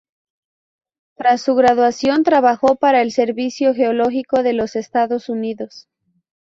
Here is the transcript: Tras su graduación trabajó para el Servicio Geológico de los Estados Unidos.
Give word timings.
Tras 1.15 1.43
su 1.43 1.53
graduación 1.53 2.23
trabajó 2.23 2.75
para 2.75 3.03
el 3.03 3.11
Servicio 3.11 3.75
Geológico 3.75 4.41
de 4.41 4.53
los 4.53 4.75
Estados 4.75 5.29
Unidos. 5.29 5.87